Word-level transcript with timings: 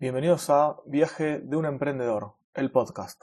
Bienvenidos 0.00 0.48
a 0.48 0.76
Viaje 0.86 1.40
de 1.40 1.56
un 1.56 1.66
Emprendedor, 1.66 2.34
el 2.54 2.70
podcast. 2.70 3.20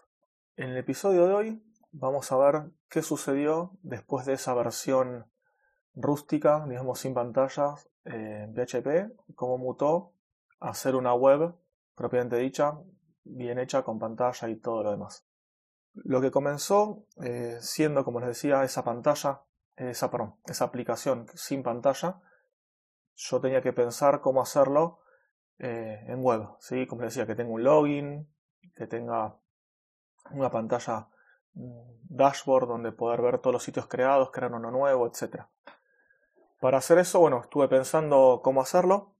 En 0.58 0.72
el 0.72 0.78
episodio 0.78 1.26
de 1.26 1.34
hoy 1.34 1.64
vamos 1.94 2.30
a 2.34 2.36
ver 2.36 2.64
qué 2.90 3.02
sucedió 3.02 3.78
después 3.82 4.26
de 4.26 4.34
esa 4.34 4.54
versión 4.54 5.26
rústica, 5.94 6.66
digamos 6.68 7.00
sin 7.00 7.14
pantallas, 7.14 7.90
en 8.04 8.54
PHP, 8.54 9.16
cómo 9.36 9.58
mutó 9.58 10.12
a 10.60 10.74
ser 10.74 10.98
una 10.98 11.14
web 11.14 11.56
propiamente 11.96 12.36
dicha, 12.36 12.78
bien 13.24 13.58
hecha 13.58 13.84
con 13.84 13.98
pantalla 13.98 14.50
y 14.50 14.58
todo 14.58 14.84
lo 14.84 14.92
demás. 14.92 15.26
Lo 15.94 16.20
que 16.20 16.30
comenzó 16.30 17.06
eh, 17.24 17.58
siendo, 17.62 18.04
como 18.04 18.20
les 18.20 18.28
decía, 18.28 18.66
esa 18.66 18.84
pantalla, 18.84 19.44
esa, 19.78 20.12
perdón, 20.12 20.36
esa 20.46 20.66
aplicación 20.66 21.28
sin 21.36 21.64
pantalla, 21.64 22.20
yo 23.16 23.40
tenía 23.40 23.62
que 23.62 23.72
pensar 23.72 24.20
cómo 24.20 24.42
hacerlo 24.42 25.00
eh, 25.60 26.04
en 26.08 26.22
web, 26.22 26.48
¿sí? 26.60 26.86
Como 26.88 27.04
decía, 27.04 27.26
que 27.26 27.36
tenga 27.36 27.52
un 27.52 27.64
login, 27.64 28.28
que 28.76 28.88
tenga 28.88 29.38
una 30.32 30.50
pantalla 30.50 31.08
dashboard 31.54 32.68
donde 32.68 32.92
poder 32.92 33.22
ver 33.22 33.40
todos 33.40 33.54
los 33.54 33.64
sitios 33.64 33.88
creados, 33.88 34.32
crear 34.32 34.52
uno 34.52 34.72
nuevo, 34.72 35.08
etc. 35.08 35.44
Para 36.60 36.80
hacer 36.80 36.98
eso, 36.98 37.20
bueno, 37.20 37.42
estuve 37.42 37.68
pensando 37.68 38.42
cómo 38.44 38.62
hacerlo. 38.62 39.16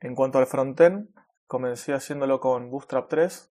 En 0.00 0.14
cuanto 0.14 0.38
al 0.38 0.46
frontend, 0.46 1.10
comencé 1.46 1.92
haciéndolo 1.92 2.40
con 2.40 2.70
Bootstrap 2.70 3.08
3. 3.08 3.52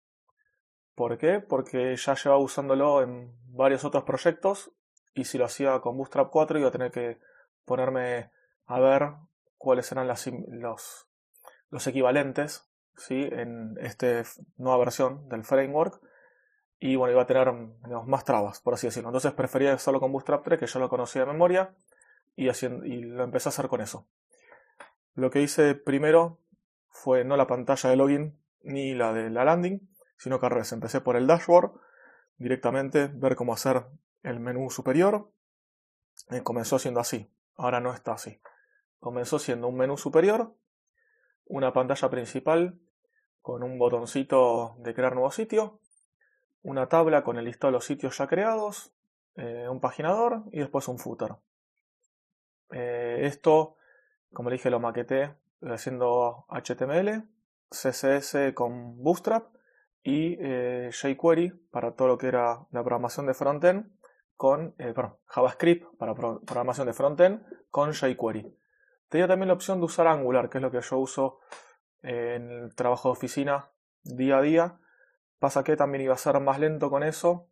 ¿Por 0.95 1.19
qué? 1.19 1.41
Porque 1.41 1.97
ya 1.97 2.15
llevaba 2.15 2.41
usándolo 2.41 3.03
en 3.03 3.35
varios 3.47 3.85
otros 3.85 4.05
proyectos 4.05 4.73
y 5.15 5.25
si 5.25 5.39
lo 5.39 5.45
hacía 5.45 5.81
con 5.81 5.97
Bootstrap 5.97 6.31
4 6.31 6.59
iba 6.59 6.69
a 6.69 6.73
tener 6.73 6.91
que 6.91 7.19
ponerme 7.65 8.31
a 8.67 8.81
ver 8.81 9.15
cuáles 9.59 9.91
eran 9.93 10.07
las, 10.07 10.29
los 10.49 11.09
los 11.75 11.89
equivalentes 11.89 12.71
¿sí? 12.97 13.29
en 13.33 13.77
esta 13.81 14.23
nueva 14.59 14.79
versión 14.79 15.29
del 15.29 15.43
framework 15.43 16.01
y 16.79 16.95
bueno, 16.95 17.11
iba 17.11 17.23
a 17.23 17.27
tener 17.27 17.53
más 18.07 18.25
trabas, 18.25 18.61
por 18.61 18.75
así 18.75 18.87
decirlo. 18.87 19.09
Entonces 19.09 19.33
prefería 19.33 19.73
hacerlo 19.73 19.99
con 19.99 20.13
Bootstrap 20.13 20.45
3, 20.45 20.61
que 20.61 20.67
ya 20.69 20.79
lo 20.79 20.89
conocía 20.89 21.23
de 21.23 21.33
memoria, 21.33 21.75
y, 22.37 22.49
haciendo, 22.49 22.85
y 22.85 23.01
lo 23.01 23.25
empecé 23.25 23.49
a 23.49 23.51
hacer 23.51 23.67
con 23.67 23.81
eso. 23.81 24.07
Lo 25.15 25.31
que 25.31 25.43
hice 25.43 25.75
primero 25.75 26.39
fue 26.91 27.25
no 27.25 27.37
la 27.37 27.49
pantalla 27.49 27.91
de 27.91 27.97
login 27.97 28.39
ni 28.63 28.95
la 28.95 29.13
de 29.13 29.31
la 29.31 29.45
landing, 29.45 29.81
sino 30.17 30.39
que 30.39 30.47
al 30.47 30.53
revés. 30.53 30.71
Empecé 30.73 31.01
por 31.01 31.17
el 31.17 31.27
dashboard, 31.27 31.73
directamente 32.37 33.09
ver 33.09 33.35
cómo 33.35 33.53
hacer 33.53 33.87
el 34.23 34.39
menú 34.39 34.71
superior. 34.71 35.33
Eh, 36.31 36.43
comenzó 36.43 36.79
siendo 36.79 37.01
así, 37.01 37.33
ahora 37.57 37.81
no 37.81 37.93
está 37.93 38.13
así. 38.13 38.41
Comenzó 39.01 39.41
siendo 39.41 39.67
un 39.67 39.77
menú 39.77 39.97
superior 39.97 40.55
una 41.47 41.73
pantalla 41.73 42.11
principal 42.11 42.79
con 43.41 43.63
un 43.63 43.79
botoncito 43.79 44.75
de 44.79 44.95
crear 44.95 45.13
nuevo 45.13 45.31
sitio, 45.31 45.81
una 46.63 46.89
tabla 46.89 47.23
con 47.23 47.37
el 47.37 47.45
listado 47.45 47.71
de 47.71 47.77
los 47.77 47.85
sitios 47.85 48.17
ya 48.17 48.27
creados, 48.27 48.93
eh, 49.37 49.69
un 49.69 49.81
paginador 49.81 50.45
y 50.51 50.61
después 50.61 50.89
un 50.89 50.99
footer. 50.99 51.37
Eh, 52.71 53.19
esto, 53.23 53.77
como 54.33 54.51
dije, 54.51 54.71
lo 54.71 54.81
maqueté 54.81 55.35
haciendo 55.61 56.47
HTML, 56.49 57.29
CSS 57.71 58.55
con 58.55 59.03
Bootstrap 59.03 59.55
y 60.03 60.37
eh, 60.41 60.91
jQuery 60.93 61.51
para 61.71 61.93
todo 61.93 62.09
lo 62.09 62.19
que 62.19 62.29
era 62.29 62.67
la 62.71 62.83
programación 62.83 63.27
de 63.27 63.35
frontend 63.35 63.91
con 64.37 64.75
JavaScript 65.27 65.87
para 65.99 66.15
programación 66.15 66.87
de 66.87 66.93
frontend 66.93 67.45
con 67.71 67.93
jQuery. 67.93 68.64
Tenía 69.15 69.29
también 69.29 69.47
la 69.47 69.55
opción 69.55 69.79
de 69.79 69.85
usar 69.85 70.09
Angular, 70.09 70.51
que 70.51 70.59
es 70.59 70.63
lo 70.63 70.73
que 70.73 70.81
yo 70.81 70.99
uso 70.99 71.39
en 72.03 72.51
el 72.51 72.75
trabajo 72.75 73.11
de 73.11 73.13
oficina 73.13 73.71
día 74.03 74.39
a 74.39 74.41
día. 74.41 74.81
Pasa 75.39 75.63
que 75.63 75.77
también 75.77 76.03
iba 76.03 76.15
a 76.15 76.19
ser 76.19 76.41
más 76.41 76.59
lento 76.59 76.91
con 76.91 77.05
eso, 77.05 77.47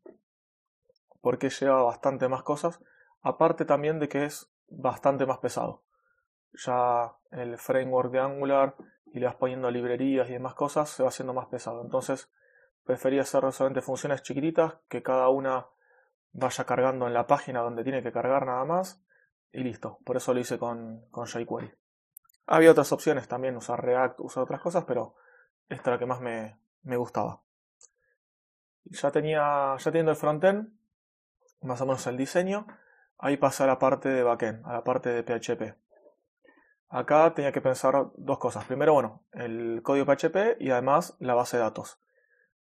porque 1.20 1.50
lleva 1.50 1.84
bastante 1.84 2.26
más 2.26 2.42
cosas. 2.42 2.82
Aparte 3.20 3.64
también 3.64 4.00
de 4.00 4.08
que 4.08 4.24
es 4.24 4.52
bastante 4.66 5.24
más 5.24 5.38
pesado. 5.38 5.84
Ya 6.52 7.14
el 7.30 7.56
framework 7.58 8.10
de 8.10 8.18
Angular 8.18 8.74
y 9.12 9.20
le 9.20 9.26
vas 9.26 9.36
poniendo 9.36 9.70
librerías 9.70 10.28
y 10.30 10.32
demás 10.32 10.54
cosas 10.54 10.90
se 10.90 11.04
va 11.04 11.10
haciendo 11.10 11.32
más 11.32 11.46
pesado. 11.46 11.80
Entonces 11.80 12.28
prefería 12.82 13.22
hacer 13.22 13.52
solamente 13.52 13.82
funciones 13.82 14.24
chiquititas 14.24 14.78
que 14.88 15.04
cada 15.04 15.28
una 15.28 15.68
vaya 16.32 16.64
cargando 16.64 17.06
en 17.06 17.14
la 17.14 17.28
página 17.28 17.60
donde 17.60 17.84
tiene 17.84 18.02
que 18.02 18.10
cargar 18.10 18.46
nada 18.46 18.64
más 18.64 19.00
y 19.52 19.62
listo. 19.62 19.98
Por 20.04 20.16
eso 20.16 20.34
lo 20.34 20.40
hice 20.40 20.58
con, 20.58 21.06
con 21.10 21.26
jQuery. 21.26 21.72
Había 22.46 22.70
otras 22.70 22.92
opciones 22.92 23.28
también, 23.28 23.56
usar 23.56 23.84
React, 23.84 24.20
usar 24.20 24.42
otras 24.42 24.60
cosas, 24.60 24.84
pero 24.84 25.14
esta 25.68 25.90
era 25.90 25.96
la 25.96 25.98
que 25.98 26.06
más 26.06 26.20
me, 26.20 26.58
me 26.82 26.96
gustaba. 26.96 27.40
Ya 28.84 29.10
tenía, 29.10 29.76
ya 29.78 29.90
teniendo 29.90 30.10
el 30.10 30.16
frontend, 30.16 30.72
más 31.62 31.80
o 31.80 31.86
menos 31.86 32.06
el 32.06 32.16
diseño, 32.16 32.66
ahí 33.18 33.36
pasé 33.36 33.62
a 33.62 33.66
la 33.66 33.78
parte 33.78 34.08
de 34.08 34.22
backend, 34.22 34.66
a 34.66 34.72
la 34.72 34.84
parte 34.84 35.10
de 35.10 35.22
PHP. 35.22 35.76
Acá 36.88 37.32
tenía 37.34 37.52
que 37.52 37.62
pensar 37.62 38.10
dos 38.16 38.38
cosas. 38.38 38.64
Primero, 38.66 38.92
bueno, 38.92 39.22
el 39.32 39.80
código 39.82 40.04
PHP 40.04 40.60
y 40.60 40.70
además 40.70 41.16
la 41.20 41.34
base 41.34 41.56
de 41.56 41.62
datos. 41.62 41.98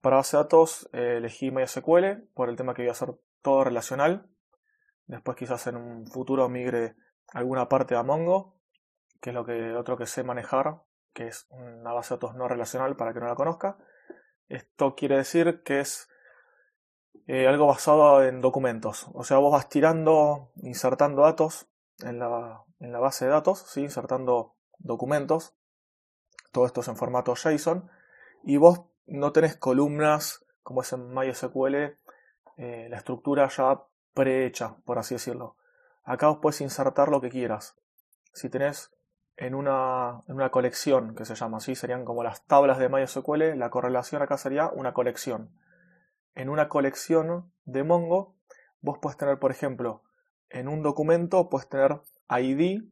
Para 0.01 0.17
base 0.17 0.37
de 0.37 0.43
datos 0.43 0.89
eh, 0.93 1.19
elegí 1.19 1.51
MySQL 1.51 2.29
por 2.35 2.49
el 2.49 2.57
tema 2.57 2.75
que 2.75 2.83
iba 2.83 2.93
a 2.93 2.97
ser 2.97 3.15
todo 3.43 3.63
relacional, 3.63 4.27
Después 5.09 5.37
quizás 5.37 5.67
en 5.67 5.77
un 5.77 6.07
futuro 6.07 6.49
migre 6.49 6.95
alguna 7.33 7.69
parte 7.69 7.97
a 7.97 8.03
Mongo, 8.03 8.55
que 9.21 9.31
es 9.31 9.35
lo 9.35 9.45
que 9.45 9.75
otro 9.75 9.97
que 9.97 10.07
sé 10.07 10.23
manejar, 10.23 10.83
que 11.13 11.27
es 11.27 11.47
una 11.51 11.93
base 11.93 12.15
de 12.15 12.17
datos 12.17 12.37
no 12.37 12.47
relacional 12.47 12.95
para 12.97 13.13
que 13.13 13.21
no 13.21 13.27
la 13.27 13.35
conozca. 13.35 13.79
Esto 14.49 14.95
quiere 14.95 15.17
decir 15.17 15.63
que 15.65 15.81
es 15.81 16.09
eh, 17.27 17.49
algo 17.49 17.67
basado 17.67 18.23
en 18.23 18.41
documentos. 18.41 19.09
O 19.13 19.25
sea, 19.25 19.39
vos 19.39 19.53
vas 19.53 19.69
tirando, 19.69 20.53
insertando 20.63 21.23
datos 21.23 21.69
en 22.01 22.21
la, 22.21 22.63
en 22.79 22.93
la 22.93 23.01
base 23.01 23.25
de 23.25 23.33
datos, 23.33 23.67
¿sí? 23.69 23.81
insertando 23.81 24.55
documentos. 24.79 25.55
Todo 26.53 26.67
esto 26.67 26.83
es 26.83 26.89
en 26.89 26.97
formato 26.97 27.35
JSON. 27.35 27.91
Y 28.45 28.57
vos 28.57 28.83
no 29.07 29.33
tenés 29.33 29.57
columnas 29.57 30.47
como 30.69 30.83
es 30.83 30.93
en 30.93 31.15
MySQL, 31.15 31.97
eh, 32.59 32.89
la 32.91 32.99
estructura 32.99 33.49
ya 33.49 33.83
prehecha, 34.15 34.77
por 34.85 34.99
así 34.99 35.15
decirlo. 35.15 35.57
Acá 36.05 36.31
os 36.31 36.39
puedes 36.39 36.61
insertar 36.61 37.09
lo 37.09 37.21
que 37.21 37.31
quieras. 37.31 37.77
Si 38.33 38.49
tenés 38.49 38.93
en 39.37 39.55
una, 39.55 40.23
en 40.27 40.35
una 40.35 40.51
colección, 40.51 41.15
que 41.15 41.25
se 41.25 41.35
llama 41.35 41.59
así, 41.59 41.75
serían 41.75 42.05
como 42.05 42.23
las 42.23 42.45
tablas 42.47 42.79
de 42.79 42.89
MySQL, 42.89 43.59
la 43.59 43.71
correlación 43.71 44.23
acá 44.23 44.37
sería 44.37 44.69
una 44.69 44.93
colección. 44.93 45.51
En 46.35 46.49
una 46.49 46.69
colección 46.69 47.53
de 47.65 47.85
Mongo, 47.85 48.37
vos 48.81 48.99
puedes 49.01 49.17
tener, 49.17 49.39
por 49.39 49.51
ejemplo, 49.51 50.03
en 50.51 50.69
un 50.69 50.83
documento 50.83 51.49
puedes 51.51 51.69
tener 51.69 52.01
ID, 52.31 52.85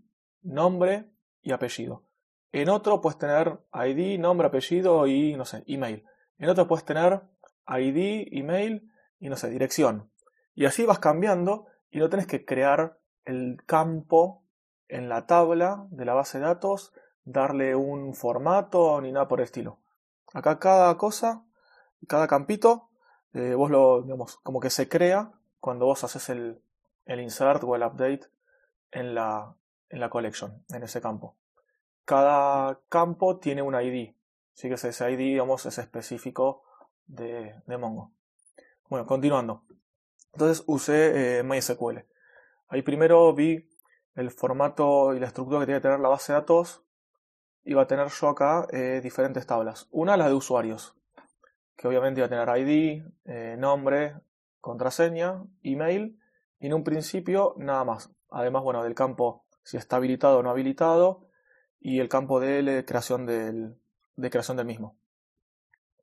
nombre 0.42 1.10
y 1.42 1.52
apellido. 1.52 2.04
En 2.52 2.68
otro 2.68 3.00
puedes 3.00 3.18
tener 3.18 3.58
ID, 3.72 4.18
nombre, 4.18 4.46
apellido 4.46 5.06
y, 5.06 5.34
no 5.36 5.44
sé, 5.44 5.64
email. 5.66 6.04
En 6.38 6.48
otro 6.48 6.66
puedes 6.68 6.84
tener 6.84 7.22
ID, 7.66 8.28
email 8.32 8.90
y, 9.18 9.28
no 9.28 9.36
sé, 9.36 9.50
dirección. 9.50 10.10
Y 10.56 10.64
así 10.64 10.84
vas 10.84 10.98
cambiando 10.98 11.66
y 11.90 11.98
no 11.98 12.08
tenés 12.08 12.26
que 12.26 12.44
crear 12.44 12.98
el 13.26 13.62
campo 13.66 14.42
en 14.88 15.08
la 15.08 15.26
tabla 15.26 15.86
de 15.90 16.04
la 16.04 16.14
base 16.14 16.38
de 16.38 16.44
datos, 16.44 16.92
darle 17.24 17.76
un 17.76 18.14
formato 18.14 19.00
ni 19.00 19.12
nada 19.12 19.28
por 19.28 19.40
el 19.40 19.44
estilo. 19.44 19.78
Acá 20.32 20.58
cada 20.58 20.96
cosa, 20.96 21.44
cada 22.08 22.26
campito, 22.26 22.88
eh, 23.34 23.54
vos 23.54 23.70
lo, 23.70 24.02
digamos, 24.02 24.36
como 24.38 24.60
que 24.60 24.70
se 24.70 24.88
crea 24.88 25.30
cuando 25.60 25.86
vos 25.86 26.02
haces 26.04 26.28
el, 26.30 26.60
el 27.04 27.20
insert 27.20 27.62
o 27.62 27.76
el 27.76 27.82
update 27.82 28.22
en 28.92 29.14
la, 29.14 29.54
en 29.90 30.00
la 30.00 30.08
collection, 30.08 30.64
en 30.70 30.82
ese 30.82 31.02
campo. 31.02 31.36
Cada 32.06 32.80
campo 32.88 33.38
tiene 33.38 33.60
un 33.60 33.74
ID, 33.74 34.14
así 34.54 34.68
que 34.68 34.74
ese 34.74 35.10
ID, 35.10 35.18
digamos, 35.18 35.66
es 35.66 35.76
específico 35.78 36.62
de, 37.06 37.60
de 37.66 37.76
Mongo. 37.76 38.12
Bueno, 38.88 39.04
continuando. 39.04 39.64
Entonces 40.36 40.64
usé 40.66 41.38
eh, 41.38 41.42
MySQL. 41.42 42.04
Ahí 42.68 42.82
primero 42.82 43.32
vi 43.32 43.70
el 44.16 44.30
formato 44.30 45.14
y 45.14 45.18
la 45.18 45.28
estructura 45.28 45.60
que 45.60 45.64
tiene 45.64 45.80
que 45.80 45.84
tener 45.84 45.98
la 45.98 46.10
base 46.10 46.34
de 46.34 46.40
datos. 46.40 46.84
Iba 47.64 47.80
a 47.80 47.86
tener 47.86 48.08
yo 48.08 48.28
acá 48.28 48.66
eh, 48.70 49.00
diferentes 49.02 49.46
tablas. 49.46 49.88
Una 49.92 50.18
la 50.18 50.28
de 50.28 50.34
usuarios, 50.34 50.94
que 51.74 51.88
obviamente 51.88 52.20
iba 52.20 52.26
a 52.26 52.28
tener 52.28 52.58
ID, 52.58 53.02
eh, 53.24 53.56
nombre, 53.58 54.16
contraseña, 54.60 55.42
email 55.62 56.20
y 56.60 56.66
en 56.66 56.74
un 56.74 56.84
principio 56.84 57.54
nada 57.56 57.84
más. 57.84 58.10
Además, 58.28 58.62
bueno, 58.62 58.84
del 58.84 58.94
campo 58.94 59.46
si 59.62 59.78
está 59.78 59.96
habilitado 59.96 60.40
o 60.40 60.42
no 60.42 60.50
habilitado 60.50 61.30
y 61.80 62.00
el 62.00 62.10
campo 62.10 62.40
de 62.40 62.84
creación 62.86 63.24
del, 63.24 63.80
de 64.16 64.28
creación 64.28 64.58
del 64.58 64.66
mismo. 64.66 64.98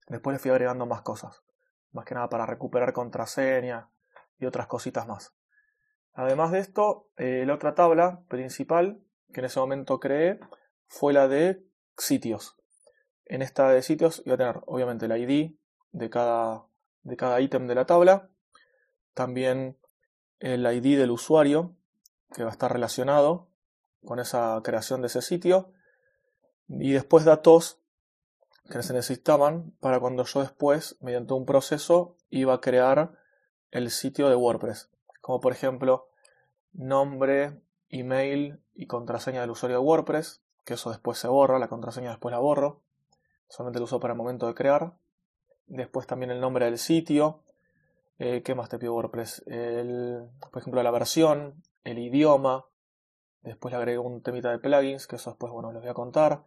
Después 0.07 0.33
le 0.33 0.39
fui 0.39 0.50
agregando 0.50 0.88
más 0.88 1.03
cosas. 1.03 1.44
Más 1.91 2.03
que 2.03 2.15
nada 2.15 2.29
para 2.29 2.47
recuperar 2.47 2.94
contraseña 2.94 3.89
y 4.44 4.45
otras 4.45 4.68
cositas 4.68 5.07
más. 5.07 5.34
Además 6.13 6.51
de 6.51 6.60
esto, 6.60 7.07
eh, 7.18 7.44
la 7.48 7.56
otra 7.56 7.74
tabla 7.74 8.24
principal 8.28 9.00
que 9.34 9.40
en 9.40 9.45
ese 9.45 9.60
momento 9.60 10.00
creé 10.00 10.40
fue 10.88 11.13
la 11.13 11.28
de 11.28 11.63
sitios. 11.98 12.56
en 13.25 13.42
esta 13.42 13.69
de 13.69 13.81
sitios 13.81 14.22
iba 14.25 14.36
a 14.36 14.38
tener 14.38 14.62
obviamente 14.66 15.06
el 15.06 15.18
ID 15.18 15.56
de 15.92 16.10
cada, 16.10 16.66
de 17.04 17.16
cada 17.16 17.40
ítem 17.40 17.68
de 17.68 17.75
la 17.75 17.86
tabla, 17.86 18.30
también 19.13 19.78
el 20.40 20.66
ID 20.66 20.98
del 21.00 21.12
usuario 21.12 21.75
que 22.34 22.44
va 22.44 22.50
a 22.50 22.51
estar 22.51 22.72
relacionado 22.72 23.48
con 24.04 24.19
esa 24.19 24.60
creación 24.63 25.01
de 25.01 25.07
ese 25.07 25.22
sitio 25.22 25.72
y 26.68 26.92
después 26.92 27.24
datos 27.24 27.80
que 28.69 28.84
se 28.84 28.94
necesitaban 28.94 29.72
para 29.80 30.00
cuando 30.00 30.25
yo 30.25 30.42
después, 30.42 30.98
mediante 31.00 31.34
un 31.34 31.46
proceso, 31.46 32.18
iba 32.30 32.56
a 32.56 32.62
crear 32.62 33.13
el 33.74 33.90
sitio 33.90 34.30
de 34.30 34.36
WordPress, 34.36 34.90
como 35.20 35.40
por 35.40 35.52
ejemplo 35.52 36.08
nombre, 36.74 37.60
email 37.90 38.60
y 38.75 38.86
contraseña 38.86 39.42
del 39.42 39.50
usuario 39.50 39.80
de 39.80 39.84
WordPress, 39.84 40.44
que 40.64 40.75
eso 40.75 40.92
después 40.92 41.18
se 41.18 41.28
borra, 41.28 41.58
la 41.58 41.68
contraseña 41.68 42.12
después 42.12 42.31
la 42.31 42.40
borro, 42.40 42.81
solamente 43.48 43.80
lo 43.80 43.86
uso 43.86 44.00
para 44.00 44.14
el 44.14 44.18
momento 44.18 44.46
de 44.46 44.54
crear. 44.54 44.94
Después 45.66 46.06
también 46.06 46.30
el 46.30 46.40
nombre 46.40 46.66
del 46.66 46.78
sitio, 46.78 47.42
eh, 48.20 48.44
¿qué 48.44 48.54
más 48.54 48.70
te 48.70 48.78
pido 48.78 48.94
WordPress? 48.94 49.44
Por 49.44 50.62
ejemplo 50.62 50.84
la 50.84 50.92
versión, 50.92 51.64
el 51.84 51.98
idioma, 51.98 52.66
después 53.42 53.72
le 53.72 53.78
agrego 53.78 54.04
un 54.04 54.22
temita 54.22 54.52
de 54.52 54.60
plugins, 54.60 55.08
que 55.08 55.16
eso 55.16 55.31
después 55.31 55.52
bueno 55.52 55.72
les 55.72 55.81
voy 55.81 55.90
a 55.90 55.96
contar. 55.96 56.44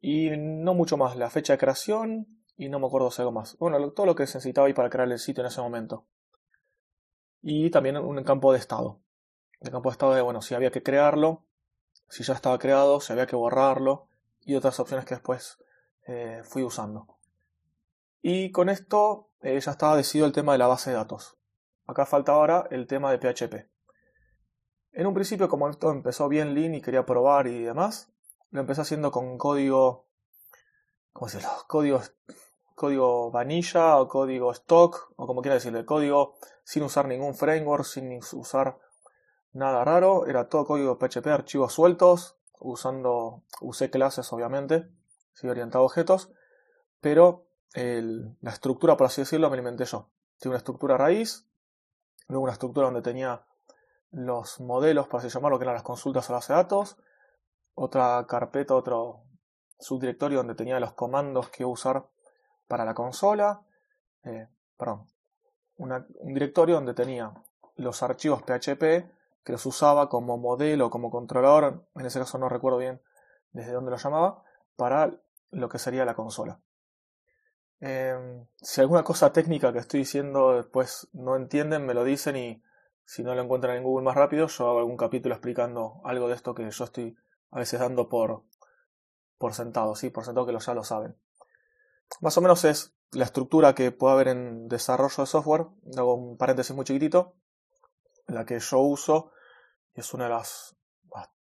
Y 0.00 0.30
no 0.30 0.72
mucho 0.72 0.96
más, 0.96 1.14
la 1.16 1.28
fecha 1.28 1.52
de 1.52 1.58
creación 1.58 2.26
y 2.56 2.70
no 2.70 2.78
me 2.78 2.86
acuerdo 2.86 3.10
si 3.10 3.20
algo 3.20 3.32
más. 3.32 3.58
Bueno, 3.58 3.90
todo 3.90 4.06
lo 4.06 4.14
que 4.14 4.22
necesitaba 4.22 4.66
ahí 4.66 4.72
para 4.72 4.88
crear 4.88 5.10
el 5.12 5.18
sitio 5.18 5.42
en 5.42 5.48
ese 5.48 5.60
momento. 5.60 6.06
Y 7.42 7.70
también 7.70 7.96
un 7.96 8.22
campo 8.24 8.52
de 8.52 8.58
estado. 8.58 9.00
El 9.60 9.70
campo 9.70 9.90
de 9.90 9.92
estado 9.92 10.14
de, 10.14 10.22
bueno, 10.22 10.42
si 10.42 10.54
había 10.54 10.70
que 10.70 10.82
crearlo, 10.82 11.44
si 12.08 12.22
ya 12.22 12.34
estaba 12.34 12.58
creado, 12.58 13.00
si 13.00 13.12
había 13.12 13.26
que 13.26 13.36
borrarlo 13.36 14.08
y 14.40 14.54
otras 14.54 14.78
opciones 14.80 15.04
que 15.04 15.14
después 15.14 15.58
eh, 16.06 16.42
fui 16.44 16.62
usando. 16.62 17.18
Y 18.22 18.50
con 18.50 18.68
esto 18.68 19.30
eh, 19.40 19.58
ya 19.60 19.72
estaba 19.72 19.96
decidido 19.96 20.26
el 20.26 20.32
tema 20.32 20.52
de 20.52 20.58
la 20.58 20.66
base 20.66 20.90
de 20.90 20.96
datos. 20.96 21.38
Acá 21.86 22.06
falta 22.06 22.32
ahora 22.32 22.66
el 22.70 22.86
tema 22.86 23.10
de 23.10 23.18
PHP. 23.18 23.68
En 24.92 25.06
un 25.06 25.14
principio, 25.14 25.48
como 25.48 25.68
esto 25.68 25.90
empezó 25.90 26.28
bien 26.28 26.54
lean 26.54 26.74
y 26.74 26.82
quería 26.82 27.06
probar 27.06 27.46
y 27.46 27.62
demás, 27.62 28.12
lo 28.50 28.60
empecé 28.60 28.80
haciendo 28.80 29.10
con 29.10 29.38
código, 29.38 30.08
¿cómo 31.12 31.26
decirlo? 31.26 31.50
Código, 31.68 32.00
código 32.78 33.30
vanilla 33.30 33.96
o 33.98 34.08
código 34.08 34.52
stock, 34.52 35.12
o 35.16 35.26
como 35.26 35.42
quiera 35.42 35.56
decirle, 35.56 35.84
código 35.84 36.36
sin 36.64 36.84
usar 36.84 37.06
ningún 37.06 37.34
framework, 37.34 37.84
sin 37.84 38.20
usar 38.32 38.78
nada 39.52 39.84
raro, 39.84 40.26
era 40.26 40.48
todo 40.48 40.64
código 40.64 40.98
PHP, 40.98 41.26
archivos 41.26 41.72
sueltos, 41.72 42.36
usando, 42.60 43.42
usé 43.60 43.90
clases 43.90 44.32
obviamente, 44.32 44.88
sí, 45.34 45.48
orientado 45.48 45.82
a 45.82 45.86
objetos, 45.86 46.30
pero 47.00 47.46
la 47.74 48.50
estructura, 48.50 48.96
por 48.96 49.06
así 49.06 49.20
decirlo, 49.22 49.50
me 49.50 49.54
alimenté 49.54 49.84
yo. 49.84 50.08
Tiene 50.38 50.52
una 50.52 50.58
estructura 50.58 50.96
raíz, 50.96 51.46
luego 52.28 52.44
una 52.44 52.52
estructura 52.52 52.86
donde 52.86 53.02
tenía 53.02 53.44
los 54.10 54.60
modelos, 54.60 55.08
por 55.08 55.20
así 55.20 55.28
llamarlo, 55.28 55.58
que 55.58 55.64
eran 55.64 55.74
las 55.74 55.82
consultas 55.82 56.30
a 56.30 56.34
base 56.34 56.52
de 56.52 56.56
datos, 56.56 56.96
otra 57.74 58.24
carpeta, 58.26 58.74
otro 58.74 59.24
subdirectorio 59.78 60.38
donde 60.38 60.54
tenía 60.54 60.80
los 60.80 60.92
comandos 60.92 61.50
que 61.50 61.64
usar 61.64 62.06
para 62.68 62.84
la 62.84 62.94
consola, 62.94 63.62
eh, 64.24 64.46
perdón, 64.76 65.08
un 65.78 66.34
directorio 66.34 66.76
donde 66.76 66.94
tenía 66.94 67.32
los 67.76 68.02
archivos 68.02 68.42
PHP 68.42 69.10
que 69.44 69.52
los 69.52 69.64
usaba 69.64 70.08
como 70.08 70.36
modelo, 70.36 70.90
como 70.90 71.10
controlador, 71.10 71.86
en 71.94 72.06
ese 72.06 72.18
caso 72.18 72.36
no 72.38 72.48
recuerdo 72.48 72.78
bien 72.78 73.00
desde 73.52 73.72
dónde 73.72 73.90
lo 73.90 73.96
llamaba, 73.96 74.42
para 74.76 75.10
lo 75.50 75.68
que 75.68 75.78
sería 75.78 76.04
la 76.04 76.14
consola. 76.14 76.60
Em, 77.80 78.46
si 78.60 78.80
alguna 78.80 79.04
cosa 79.04 79.32
técnica 79.32 79.72
que 79.72 79.78
estoy 79.78 80.00
diciendo 80.00 80.56
después 80.56 81.08
no 81.12 81.36
entienden, 81.36 81.86
me 81.86 81.94
lo 81.94 82.04
dicen 82.04 82.36
y 82.36 82.62
si 83.04 83.22
no 83.22 83.34
lo 83.34 83.42
encuentran 83.42 83.76
en 83.76 83.84
Google 83.84 84.04
más 84.04 84.16
rápido, 84.16 84.48
yo 84.48 84.68
hago 84.68 84.80
algún 84.80 84.96
capítulo 84.96 85.34
explicando 85.34 86.02
algo 86.04 86.28
de 86.28 86.34
esto 86.34 86.54
que 86.54 86.70
yo 86.70 86.84
estoy 86.84 87.16
a 87.50 87.58
veces 87.58 87.80
dando 87.80 88.08
por, 88.08 88.42
por 89.38 89.54
sentado, 89.54 89.94
¿sí? 89.94 90.10
por 90.10 90.24
sentado 90.24 90.44
que 90.44 90.52
lo, 90.52 90.58
ya 90.58 90.74
lo 90.74 90.84
saben. 90.84 91.16
Más 92.20 92.36
o 92.36 92.40
menos 92.40 92.64
es 92.64 92.94
la 93.12 93.24
estructura 93.24 93.74
que 93.74 93.92
puede 93.92 94.14
haber 94.14 94.28
en 94.28 94.68
desarrollo 94.68 95.22
de 95.22 95.26
software. 95.26 95.66
Hago 95.96 96.14
un 96.14 96.36
paréntesis 96.36 96.74
muy 96.74 96.84
chiquitito. 96.84 97.34
La 98.26 98.44
que 98.44 98.58
yo 98.58 98.80
uso, 98.80 99.32
y 99.94 100.00
es 100.00 100.12
una 100.12 100.24
de 100.24 100.30
las, 100.30 100.76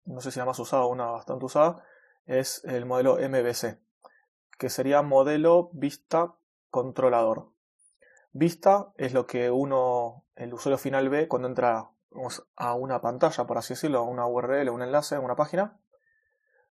no 0.06 0.22
sé 0.22 0.32
si 0.32 0.40
la 0.40 0.46
más 0.46 0.60
usada 0.60 0.84
o 0.84 0.90
una 0.90 1.06
bastante 1.06 1.46
usada, 1.46 1.84
es 2.26 2.64
el 2.66 2.86
modelo 2.86 3.18
MVC, 3.18 3.80
que 4.58 4.70
sería 4.70 5.02
modelo 5.02 5.70
vista 5.74 6.36
controlador. 6.70 7.50
Vista 8.32 8.92
es 8.98 9.14
lo 9.14 9.26
que 9.26 9.50
uno, 9.50 10.26
el 10.36 10.54
usuario 10.54 10.78
final 10.78 11.10
ve 11.10 11.28
cuando 11.28 11.48
entra 11.48 11.90
a 12.56 12.74
una 12.76 13.02
pantalla, 13.02 13.46
por 13.46 13.58
así 13.58 13.74
decirlo, 13.74 14.00
a 14.00 14.04
una 14.04 14.28
URL, 14.28 14.70
un 14.70 14.82
enlace, 14.82 15.16
a 15.16 15.20
una 15.20 15.36
página. 15.36 15.80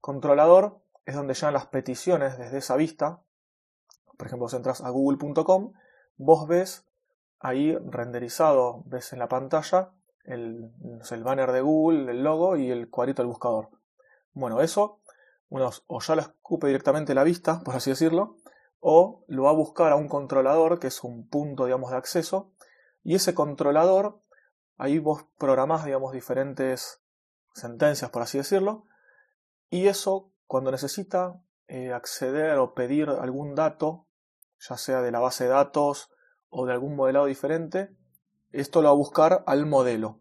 Controlador 0.01 0.79
es 1.05 1.15
donde 1.15 1.33
llegan 1.33 1.53
las 1.53 1.67
peticiones 1.67 2.37
desde 2.37 2.59
esa 2.59 2.75
vista. 2.75 3.21
Por 4.19 4.27
ejemplo, 4.27 4.49
si 4.49 4.57
entras 4.57 4.81
a 4.81 4.89
google.com, 4.89 5.71
vos 6.17 6.45
ves 6.45 6.85
ahí 7.39 7.73
renderizado, 7.77 8.83
ves 8.85 9.13
en 9.13 9.19
la 9.19 9.29
pantalla 9.29 9.93
el, 10.25 10.73
el, 11.09 11.23
banner 11.23 11.53
de 11.53 11.61
Google, 11.61 12.11
el 12.11 12.21
logo 12.21 12.57
y 12.57 12.69
el 12.69 12.89
cuadrito 12.89 13.21
del 13.21 13.29
buscador. 13.29 13.69
Bueno, 14.33 14.59
eso 14.59 14.99
o 15.49 16.01
ya 16.01 16.15
lo 16.15 16.21
escupe 16.21 16.67
directamente 16.67 17.15
la 17.15 17.23
vista, 17.23 17.61
por 17.63 17.77
así 17.77 17.91
decirlo, 17.91 18.35
o 18.81 19.23
lo 19.27 19.43
va 19.43 19.51
a 19.51 19.53
buscar 19.53 19.93
a 19.93 19.95
un 19.95 20.09
controlador, 20.09 20.79
que 20.79 20.87
es 20.87 21.01
un 21.01 21.29
punto, 21.29 21.63
digamos, 21.63 21.91
de 21.91 21.97
acceso, 21.97 22.51
y 23.03 23.15
ese 23.15 23.33
controlador, 23.33 24.21
ahí 24.75 24.99
vos 24.99 25.25
programás, 25.37 25.85
digamos, 25.85 26.11
diferentes 26.11 27.01
sentencias, 27.53 28.11
por 28.11 28.21
así 28.21 28.37
decirlo, 28.37 28.83
y 29.69 29.87
eso, 29.87 30.33
cuando 30.45 30.71
necesita 30.71 31.41
eh, 31.69 31.93
acceder 31.93 32.57
o 32.57 32.73
pedir 32.73 33.09
algún 33.09 33.55
dato, 33.55 34.08
ya 34.59 34.77
sea 34.77 35.01
de 35.01 35.11
la 35.11 35.19
base 35.19 35.45
de 35.45 35.51
datos 35.51 36.11
o 36.49 36.65
de 36.65 36.73
algún 36.73 36.95
modelado 36.95 37.25
diferente, 37.25 37.95
esto 38.51 38.81
lo 38.81 38.87
va 38.87 38.93
a 38.93 38.97
buscar 38.97 39.43
al 39.45 39.65
modelo. 39.65 40.19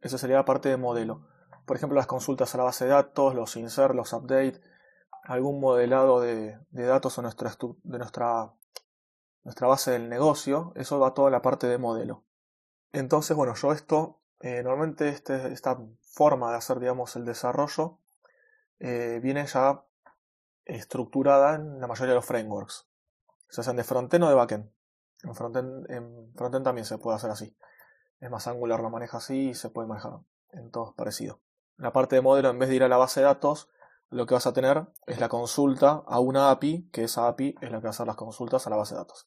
Esa 0.00 0.18
sería 0.18 0.36
la 0.36 0.44
parte 0.44 0.68
de 0.68 0.76
modelo. 0.76 1.26
Por 1.64 1.76
ejemplo, 1.76 1.96
las 1.96 2.06
consultas 2.06 2.54
a 2.54 2.58
la 2.58 2.64
base 2.64 2.84
de 2.84 2.92
datos, 2.92 3.34
los 3.34 3.56
insert, 3.56 3.94
los 3.94 4.12
update, 4.12 4.60
algún 5.24 5.60
modelado 5.60 6.20
de, 6.20 6.58
datos 6.70 7.18
o 7.18 7.22
nuestra, 7.22 7.52
de 7.82 7.98
nuestra, 7.98 8.52
nuestra 9.42 9.66
base 9.66 9.90
del 9.90 10.08
negocio, 10.08 10.72
eso 10.76 11.00
va 11.00 11.14
toda 11.14 11.30
la 11.30 11.42
parte 11.42 11.66
de 11.66 11.78
modelo. 11.78 12.22
Entonces, 12.92 13.36
bueno, 13.36 13.54
yo 13.54 13.72
esto, 13.72 14.20
eh, 14.40 14.62
normalmente 14.62 15.08
este, 15.08 15.52
esta 15.52 15.78
forma 16.02 16.50
de 16.52 16.58
hacer, 16.58 16.78
digamos, 16.78 17.16
el 17.16 17.24
desarrollo 17.24 17.98
eh, 18.78 19.18
viene 19.22 19.44
ya 19.46 19.84
estructurada 20.64 21.56
en 21.56 21.80
la 21.80 21.88
mayoría 21.88 22.10
de 22.10 22.16
los 22.16 22.26
frameworks. 22.26 22.86
Se 23.48 23.60
hacen 23.60 23.76
de 23.76 23.84
frontend 23.84 24.24
o 24.24 24.28
de 24.28 24.34
backend. 24.34 24.70
En 25.22 25.34
frontend, 25.34 25.90
en 25.90 26.32
frontend 26.34 26.64
también 26.64 26.84
se 26.84 26.98
puede 26.98 27.16
hacer 27.16 27.30
así. 27.30 27.56
Es 28.20 28.30
más 28.30 28.46
Angular 28.46 28.80
lo 28.80 28.90
maneja 28.90 29.18
así 29.18 29.50
y 29.50 29.54
se 29.54 29.70
puede 29.70 29.88
manejar 29.88 30.20
en 30.52 30.70
todos 30.70 30.94
parecido. 30.94 31.40
la 31.76 31.92
parte 31.92 32.16
de 32.16 32.22
modelo, 32.22 32.48
en 32.48 32.58
vez 32.58 32.70
de 32.70 32.76
ir 32.76 32.82
a 32.82 32.88
la 32.88 32.96
base 32.96 33.20
de 33.20 33.26
datos, 33.26 33.68
lo 34.08 34.24
que 34.26 34.34
vas 34.34 34.46
a 34.46 34.52
tener 34.52 34.86
es 35.06 35.20
la 35.20 35.28
consulta 35.28 36.02
a 36.06 36.20
una 36.20 36.50
API, 36.50 36.88
que 36.90 37.04
esa 37.04 37.28
API 37.28 37.56
es 37.60 37.70
la 37.70 37.78
que 37.78 37.84
va 37.84 37.88
a 37.88 37.90
hacer 37.90 38.06
las 38.06 38.16
consultas 38.16 38.66
a 38.66 38.70
la 38.70 38.76
base 38.76 38.94
de 38.94 39.00
datos. 39.00 39.26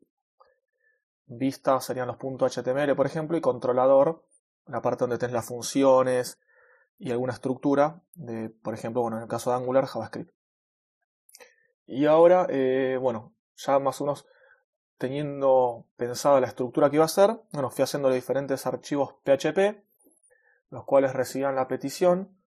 Vista 1.26 1.80
serían 1.80 2.08
los 2.08 2.18
puntos 2.18 2.58
HTML, 2.58 2.96
por 2.96 3.06
ejemplo, 3.06 3.38
y 3.38 3.42
controlador, 3.42 4.26
la 4.66 4.82
parte 4.82 5.04
donde 5.04 5.20
tenés 5.20 5.34
las 5.34 5.46
funciones, 5.46 6.40
y 7.00 7.12
alguna 7.12 7.34
estructura 7.34 8.02
de, 8.14 8.50
por 8.50 8.74
ejemplo, 8.74 9.02
bueno, 9.02 9.18
en 9.18 9.24
el 9.24 9.30
caso 9.30 9.50
de 9.50 9.56
Angular, 9.56 9.86
JavaScript. 9.86 10.32
Y 11.86 12.06
ahora, 12.06 12.46
eh, 12.50 12.98
bueno, 13.02 13.34
ya 13.66 13.80
más 13.80 14.00
o 14.02 14.06
menos 14.06 14.26
teniendo 14.98 15.86
pensada 15.96 16.42
la 16.42 16.48
estructura 16.48 16.90
que 16.90 16.98
iba 16.98 17.06
a 17.06 17.06
hacer, 17.06 17.40
bueno, 17.52 17.70
fui 17.70 17.84
haciendo 17.84 18.10
diferentes 18.10 18.66
archivos 18.66 19.16
PHP, 19.24 19.82
los 20.70 20.84
cuales 20.84 21.14
recibían 21.14 21.56
la 21.56 21.68
petición 21.68 22.38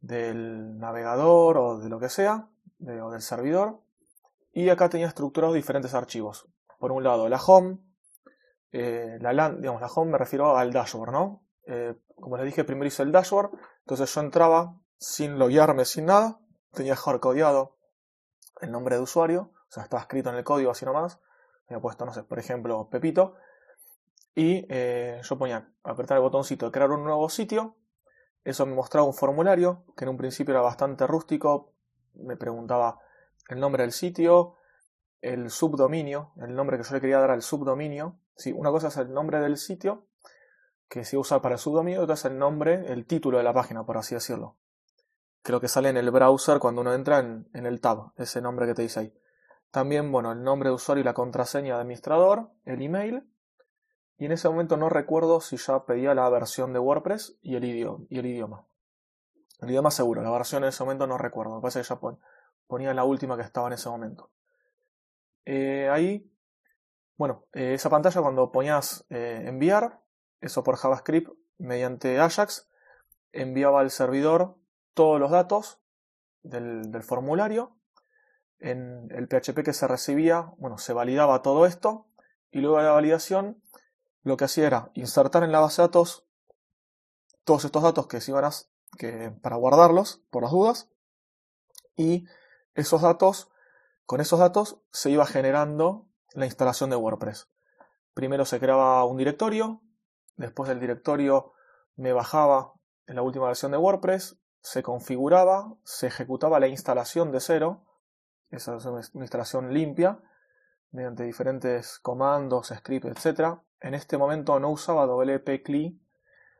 del 0.00 0.78
navegador 0.78 1.58
o 1.58 1.78
de 1.78 1.88
lo 1.88 1.98
que 1.98 2.08
sea, 2.08 2.48
o 2.80 3.10
del 3.10 3.20
servidor, 3.20 3.80
y 4.52 4.68
acá 4.68 4.88
tenía 4.88 5.06
estructurados 5.06 5.54
diferentes 5.54 5.94
archivos. 5.94 6.48
Por 6.78 6.92
un 6.92 7.04
lado, 7.04 7.28
la 7.28 7.40
home, 7.40 7.78
eh, 8.72 9.18
la, 9.20 9.50
digamos, 9.50 9.80
la 9.80 9.86
home 9.88 10.12
me 10.12 10.18
refiero 10.18 10.56
al 10.56 10.72
dashboard, 10.72 11.12
¿no? 11.12 11.42
Eh, 11.66 11.94
como 12.20 12.36
les 12.36 12.46
dije, 12.46 12.64
primero 12.64 12.86
hice 12.86 13.02
el 13.02 13.12
dashboard, 13.12 13.50
entonces 13.80 14.14
yo 14.14 14.20
entraba 14.20 14.78
sin 14.96 15.38
loguearme, 15.38 15.84
sin 15.84 16.06
nada, 16.06 16.40
tenía 16.72 16.96
hardcodeado 16.96 17.76
el 18.60 18.70
nombre 18.70 18.96
de 18.96 19.02
usuario, 19.02 19.50
sea, 19.74 19.82
estaba 19.82 20.02
escrito 20.02 20.30
en 20.30 20.36
el 20.36 20.44
código 20.44 20.70
así 20.70 20.84
nomás, 20.84 21.18
había 21.66 21.80
puesto, 21.80 22.04
no 22.04 22.12
sé, 22.12 22.22
por 22.22 22.38
ejemplo, 22.38 22.88
Pepito, 22.90 23.36
y 24.34 24.66
eh, 24.68 25.20
yo 25.22 25.38
ponía, 25.38 25.68
apretar 25.82 26.16
el 26.16 26.22
botoncito 26.22 26.66
de 26.66 26.72
crear 26.72 26.90
un 26.90 27.04
nuevo 27.04 27.28
sitio, 27.28 27.76
eso 28.44 28.66
me 28.66 28.74
mostraba 28.74 29.06
un 29.06 29.14
formulario, 29.14 29.84
que 29.96 30.04
en 30.04 30.10
un 30.10 30.16
principio 30.16 30.52
era 30.52 30.60
bastante 30.60 31.06
rústico, 31.06 31.72
me 32.14 32.36
preguntaba 32.36 33.00
el 33.48 33.58
nombre 33.58 33.82
del 33.82 33.92
sitio, 33.92 34.56
el 35.20 35.50
subdominio, 35.50 36.32
el 36.36 36.54
nombre 36.54 36.76
que 36.76 36.84
yo 36.84 36.94
le 36.94 37.00
quería 37.00 37.18
dar 37.18 37.30
al 37.30 37.42
subdominio. 37.42 38.18
Sí, 38.36 38.52
una 38.52 38.70
cosa 38.70 38.88
es 38.88 38.96
el 38.98 39.12
nombre 39.12 39.40
del 39.40 39.56
sitio, 39.56 40.06
que 40.88 41.04
se 41.04 41.16
usa 41.16 41.40
para 41.40 41.54
el 41.54 41.58
subdominio, 41.58 42.02
otra 42.02 42.14
es 42.14 42.24
el 42.26 42.38
nombre, 42.38 42.92
el 42.92 43.06
título 43.06 43.38
de 43.38 43.44
la 43.44 43.54
página, 43.54 43.84
por 43.84 43.96
así 43.96 44.14
decirlo. 44.14 44.56
Creo 45.42 45.60
que 45.60 45.68
sale 45.68 45.88
en 45.88 45.96
el 45.96 46.10
browser 46.10 46.58
cuando 46.58 46.82
uno 46.82 46.92
entra 46.92 47.20
en, 47.20 47.48
en 47.54 47.64
el 47.64 47.80
tab, 47.80 48.12
ese 48.16 48.42
nombre 48.42 48.66
que 48.66 48.74
te 48.74 48.82
dice 48.82 49.00
ahí. 49.00 49.14
También, 49.74 50.12
bueno, 50.12 50.30
el 50.30 50.44
nombre 50.44 50.68
de 50.68 50.74
usuario 50.76 51.00
y 51.00 51.04
la 51.04 51.14
contraseña 51.14 51.74
de 51.74 51.80
administrador, 51.80 52.48
el 52.64 52.80
email. 52.80 53.28
Y 54.18 54.26
en 54.26 54.30
ese 54.30 54.48
momento 54.48 54.76
no 54.76 54.88
recuerdo 54.88 55.40
si 55.40 55.56
ya 55.56 55.84
pedía 55.84 56.14
la 56.14 56.28
versión 56.28 56.72
de 56.72 56.78
WordPress 56.78 57.40
y 57.42 57.56
el 57.56 57.64
idioma. 57.64 58.04
Y 58.08 58.20
el 58.20 58.26
idioma. 58.26 58.68
Seguro, 59.90 60.22
la 60.22 60.30
versión 60.30 60.62
en 60.62 60.68
ese 60.68 60.84
momento 60.84 61.08
no 61.08 61.18
recuerdo. 61.18 61.56
Me 61.56 61.60
parece 61.60 61.80
que 61.80 61.88
ya 61.88 61.98
ponía 62.68 62.94
la 62.94 63.02
última 63.02 63.36
que 63.36 63.42
estaba 63.42 63.66
en 63.66 63.72
ese 63.72 63.88
momento. 63.88 64.30
Eh, 65.44 65.88
ahí, 65.90 66.32
bueno, 67.16 67.48
eh, 67.52 67.74
esa 67.74 67.90
pantalla 67.90 68.22
cuando 68.22 68.52
ponías 68.52 69.04
eh, 69.10 69.42
enviar, 69.44 70.04
eso 70.40 70.62
por 70.62 70.76
JavaScript 70.76 71.32
mediante 71.58 72.20
Ajax, 72.20 72.70
enviaba 73.32 73.80
al 73.80 73.90
servidor 73.90 74.56
todos 74.94 75.18
los 75.18 75.32
datos 75.32 75.80
del 76.44 77.02
formulario. 77.02 77.76
En 78.64 79.08
el 79.10 79.28
PHP 79.28 79.62
que 79.62 79.74
se 79.74 79.86
recibía, 79.86 80.54
bueno, 80.56 80.78
se 80.78 80.94
validaba 80.94 81.42
todo 81.42 81.66
esto 81.66 82.06
y 82.50 82.60
luego 82.60 82.78
de 82.78 82.84
la 82.84 82.92
validación 82.92 83.62
lo 84.22 84.38
que 84.38 84.46
hacía 84.46 84.66
era 84.66 84.90
insertar 84.94 85.44
en 85.44 85.52
la 85.52 85.60
base 85.60 85.82
de 85.82 85.88
datos 85.88 86.26
todos 87.44 87.66
estos 87.66 87.82
datos 87.82 88.06
que 88.06 88.20
iban 88.26 88.46
a, 88.46 88.52
que, 88.96 89.30
para 89.42 89.56
guardarlos 89.56 90.24
por 90.30 90.44
las 90.44 90.52
dudas 90.52 90.90
y 91.94 92.24
esos 92.74 93.02
datos, 93.02 93.50
con 94.06 94.22
esos 94.22 94.38
datos 94.38 94.80
se 94.92 95.10
iba 95.10 95.26
generando 95.26 96.08
la 96.32 96.46
instalación 96.46 96.88
de 96.88 96.96
WordPress. 96.96 97.50
Primero 98.14 98.46
se 98.46 98.60
creaba 98.60 99.04
un 99.04 99.18
directorio, 99.18 99.82
después 100.36 100.70
del 100.70 100.80
directorio 100.80 101.52
me 101.96 102.14
bajaba 102.14 102.72
en 103.06 103.16
la 103.16 103.22
última 103.22 103.48
versión 103.48 103.72
de 103.72 103.76
WordPress, 103.76 104.38
se 104.62 104.82
configuraba, 104.82 105.76
se 105.84 106.06
ejecutaba 106.06 106.58
la 106.60 106.68
instalación 106.68 107.30
de 107.30 107.40
cero, 107.40 107.84
esa 108.56 108.76
es 108.76 108.84
una 108.86 109.24
instalación 109.24 109.72
limpia, 109.72 110.18
mediante 110.92 111.24
diferentes 111.24 111.98
comandos, 111.98 112.68
scripts, 112.68 113.26
etc. 113.26 113.58
En 113.80 113.94
este 113.94 114.16
momento 114.16 114.58
no 114.60 114.70
usaba 114.70 115.06
WP 115.06 115.62
CLI. 115.64 116.00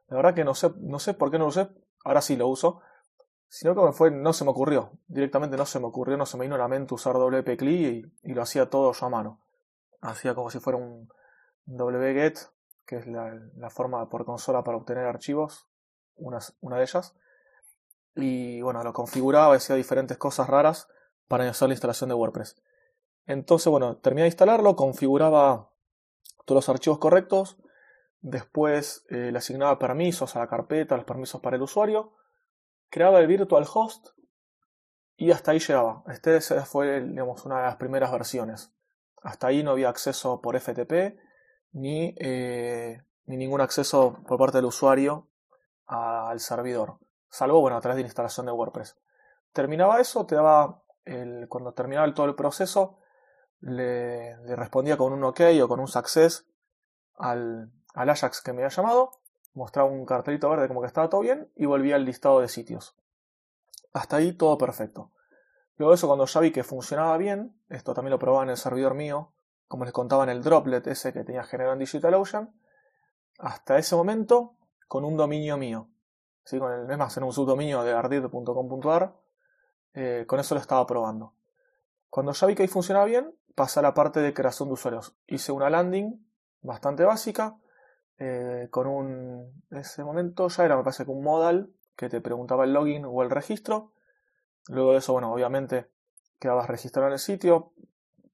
La 0.09 0.17
verdad 0.17 0.35
que 0.35 0.45
no 0.45 0.55
sé, 0.55 0.73
no 0.81 0.99
sé 0.99 1.15
por 1.15 1.31
qué 1.31 1.39
no 1.39 1.45
lo 1.45 1.49
usé, 1.51 1.69
ahora 2.05 2.21
sí 2.21 2.37
lo 2.37 2.49
uso, 2.49 2.81
sino 3.49 3.75
que 3.75 3.83
me 3.83 3.93
fue, 3.93 4.11
no 4.11 4.33
se 4.33 4.45
me 4.45 4.51
ocurrió, 4.51 4.99
directamente 5.07 5.57
no 5.57 5.65
se 5.65 5.79
me 5.79 5.87
ocurrió, 5.87 6.17
no 6.17 6.27
se 6.27 6.37
me 6.37 6.45
vino 6.45 6.57
a 6.57 6.59
la 6.59 6.69
mente 6.69 6.95
usar 6.95 7.15
WP 7.15 7.57
CLI 7.57 8.13
y, 8.23 8.35
lo 8.35 8.43
hacía 8.43 8.69
todo 8.69 8.93
yo 8.93 9.07
a 9.07 9.11
mano. 9.11 9.41
Hacía 10.01 10.35
como 10.35 10.51
si 10.51 10.59
fuera 10.59 10.79
un 10.79 11.09
wget, 11.67 12.39
que 12.85 12.97
es 12.97 13.07
la, 13.07 13.71
forma 13.71 14.09
por 14.11 14.25
consola 14.25 14.65
para 14.65 14.77
obtener 14.77 15.07
archivos, 15.07 15.69
una, 16.17 16.41
una 16.61 16.77
de 16.77 16.83
ellas. 16.83 17.15
Y 18.17 18.61
bueno, 18.63 18.83
lo 18.83 18.93
configuraba, 18.93 19.55
hacía 19.55 19.77
diferentes 19.77 20.19
cosas 20.19 20.49
raras 20.49 20.89
para 21.29 21.49
hacer 21.49 21.69
la 21.69 21.75
instalación 21.75 22.09
de 22.09 22.15
WordPress. 22.15 22.57
Entonces, 23.27 23.71
bueno, 23.71 23.97
terminé 23.97 24.23
de 24.23 24.29
instalarlo, 24.29 24.77
configuraba 24.77 25.71
todos 26.45 26.59
los 26.59 26.69
archivos 26.69 26.99
correctos, 26.99 27.57
después 28.21 29.07
eh, 29.09 29.31
le 29.33 29.39
asignaba 29.39 29.79
permisos 29.79 30.37
a 30.37 30.41
la 30.41 30.49
carpeta, 30.49 30.97
los 30.97 31.05
permisos 31.05 31.41
para 31.41 31.57
el 31.57 31.63
usuario, 31.63 32.13
creaba 32.91 33.19
el 33.21 33.27
virtual 33.27 33.67
host 33.73 34.09
y 35.17 35.31
hasta 35.31 35.53
ahí 35.53 35.59
llegaba. 35.59 36.05
Este 36.09 36.41
fue, 36.41 37.01
digamos, 37.01 37.45
una 37.45 37.59
de 37.59 37.65
las 37.65 37.77
primeras 37.77 38.13
versiones. 38.13 38.73
Hasta 39.23 39.47
ahí 39.47 39.63
no 39.63 39.71
había 39.71 39.89
acceso 39.89 40.41
por 40.41 40.59
FTP 40.59 41.19
ni, 41.73 42.15
eh, 42.19 43.03
ni 43.27 43.37
ningún 43.37 43.61
acceso 43.61 44.23
por 44.27 44.39
parte 44.39 44.59
del 44.59 44.67
usuario 44.67 45.29
al 45.87 46.41
servidor, 46.41 46.99
salvo 47.29 47.61
bueno, 47.61 47.77
a 47.77 47.81
través 47.81 47.97
de 47.97 48.03
la 48.03 48.09
instalación 48.09 48.47
de 48.47 48.53
WordPress. 48.53 48.97
Terminaba 49.53 50.01
eso, 50.01 50.25
te 50.25 50.35
daba 50.35 50.84
cuando 51.49 51.73
terminaba 51.73 52.13
todo 52.15 52.27
el 52.27 52.35
proceso, 52.35 52.99
le, 53.61 54.37
respondía 54.57 54.97
con 54.97 55.13
un 55.13 55.25
OK 55.25 55.41
o 55.63 55.69
con 55.69 55.81
un 55.81 55.89
success 55.89 56.47
al, 57.17 57.71
al 57.95 58.11
Ajax 58.11 58.41
que 58.41 58.53
me 58.53 58.63
había 58.63 58.75
llamado 58.75 59.13
mostraba 59.55 59.89
un 59.89 60.05
cartelito 60.05 60.51
verde 60.51 60.69
como 60.69 60.81
que 60.81 60.89
estaba 60.89 61.09
todo 61.09 61.21
bien 61.21 61.51
y 61.57 61.65
volvía 61.65 61.97
al 61.97 62.05
listado 62.05 62.41
de 62.41 62.49
sitios. 62.49 62.97
Hasta 63.93 64.17
ahí 64.17 64.33
todo 64.33 64.59
perfecto. 64.59 65.13
Luego 65.77 65.93
de 65.93 65.97
eso, 65.97 66.07
cuando 66.07 66.27
ya 66.27 66.41
vi 66.41 66.53
que 66.53 66.65
funcionaba 66.65 67.17
bien, 67.17 67.57
esto 67.69 67.95
también 67.95 68.11
lo 68.11 68.19
probaba 68.19 68.45
en 68.45 68.51
el 68.51 68.57
servidor 68.57 68.95
mío, 68.95 69.33
como 69.67 69.85
les 69.85 69.93
contaba 69.93 70.25
en 70.25 70.31
el 70.31 70.43
droplet 70.43 70.87
ese 70.87 71.13
que 71.13 71.25
tenía 71.25 71.45
generado 71.45 71.73
en 71.73 71.81
DigitalOcean, 71.81 72.55
hasta 73.39 73.79
ese 73.79 73.97
momento 73.97 74.57
con 74.87 75.05
un 75.05 75.17
dominio 75.17 75.57
mío. 75.57 75.89
¿Sí? 76.45 76.59
Con 76.59 76.73
el, 76.73 76.91
es 76.91 76.99
más, 76.99 77.17
en 77.17 77.25
un 77.25 77.33
subdominio 77.33 77.83
de 77.83 77.93
ardid.com.ar, 77.93 79.15
eh, 79.95 80.25
con 80.27 80.41
eso 80.41 80.55
lo 80.55 80.61
estaba 80.61 80.87
probando. 80.87 81.35
Cuando 82.11 82.33
ya 82.33 82.47
vi 82.47 82.55
que 82.55 82.63
ahí 82.63 82.69
funcionaba 82.69 83.07
bien, 83.07 83.35
pasé 83.55 83.81
a 83.81 83.83
la 83.83 83.95
parte 83.95 84.21
de 84.21 84.35
creación 84.35 84.69
de 84.69 84.75
usuarios. 84.75 85.17
Hice 85.27 85.53
una 85.53 85.71
landing 85.71 86.25
bastante 86.61 87.05
básica, 87.05 87.57
eh, 88.19 88.69
con 88.71 88.87
un. 88.87 89.63
En 89.71 89.79
ese 89.79 90.05
momento 90.05 90.49
ya 90.49 90.65
era, 90.65 90.77
me 90.77 90.85
parece 90.85 91.05
que 91.05 91.11
un 91.11 91.25
modal 91.25 91.71
que 91.97 92.09
te 92.09 92.21
preguntaba 92.21 92.65
el 92.65 92.73
login 92.73 93.05
o 93.05 93.23
el 93.23 93.31
registro. 93.31 93.93
Luego 94.69 94.93
de 94.93 94.99
eso, 94.99 95.13
bueno, 95.13 95.33
obviamente 95.33 95.91
quedabas 96.39 96.69
registrado 96.69 97.09
en 97.09 97.15
el 97.15 97.19
sitio, 97.19 97.73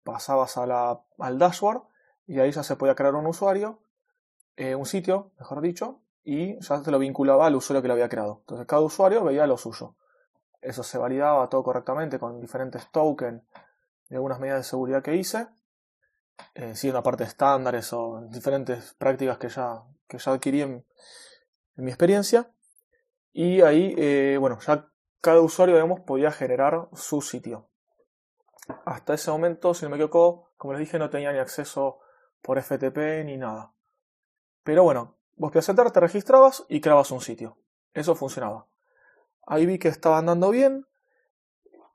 pasabas 0.05 0.57
a 0.57 0.67
la, 0.67 1.01
al 1.19 1.39
dashboard 1.39 1.83
y 2.27 2.39
ahí 2.41 2.53
ya 2.53 2.63
se 2.63 2.77
podía 2.77 2.95
crear 2.95 3.15
un 3.15 3.27
usuario, 3.27 3.81
eh, 4.57 4.75
un 4.75 4.87
sitio, 4.87 5.33
mejor 5.39 5.61
dicho, 5.61 6.01
y 6.25 6.61
ya 6.61 6.83
te 6.83 6.91
lo 6.91 6.99
vinculaba 6.99 7.47
al 7.47 7.57
usuario 7.57 7.83
que 7.83 7.89
lo 7.89 7.95
había 7.95 8.09
creado. 8.09 8.39
Entonces 8.41 8.67
cada 8.67 8.83
usuario 8.83 9.25
veía 9.25 9.47
lo 9.47 9.57
suyo. 9.57 9.95
Eso 10.61 10.83
se 10.83 10.99
validaba 10.99 11.49
todo 11.49 11.63
correctamente 11.63 12.19
con 12.19 12.41
diferentes 12.41 12.91
tokens 12.91 13.43
y 14.09 14.15
algunas 14.15 14.41
medidas 14.41 14.61
de 14.61 14.65
seguridad 14.65 15.03
que 15.03 15.17
hice 15.17 15.49
eh, 16.55 16.75
siguiendo 16.75 16.99
aparte 16.99 17.25
estándares 17.25 17.93
o 17.93 18.23
diferentes 18.29 18.95
prácticas 18.95 19.39
que 19.39 19.49
ya, 19.49 19.83
que 20.09 20.19
ya 20.19 20.33
adquirí 20.33 20.63
en, 20.63 20.85
mi 21.77 21.91
experiencia. 21.91 22.53
Y 23.33 23.63
ahí, 23.63 23.95
eh, 23.97 24.37
bueno, 24.39 24.59
ya 24.61 24.91
cada 25.21 25.41
usuario, 25.41 25.77
digamos, 25.77 26.01
podía 26.01 26.31
generar 26.31 26.89
su 26.95 27.23
sitio. 27.23 27.71
Hasta 28.85 29.15
ese 29.15 29.31
momento, 29.31 29.73
si 29.73 29.85
no 29.85 29.91
me 29.91 29.97
equivoco, 29.97 30.53
como 30.57 30.75
les 30.75 30.81
dije, 30.81 30.99
no 30.99 31.11
tenía 31.11 31.33
ni 31.33 31.39
acceso 31.39 32.01
por 32.43 32.61
FTP 32.61 33.25
ni 33.25 33.37
nada. 33.37 33.73
Pero 34.63 34.83
bueno, 34.83 35.17
vos 35.37 35.51
podías 35.51 35.69
entrar, 35.69 35.91
te 35.91 36.01
registrabas 36.01 36.65
y 36.69 36.81
creabas 36.81 37.11
un 37.11 37.21
sitio. 37.21 37.57
Eso 37.95 38.15
funcionaba. 38.15 38.67
Ahí 39.47 39.67
vi 39.67 39.79
que 39.79 39.89
estaba 39.89 40.19
andando 40.19 40.51
bien, 40.51 40.87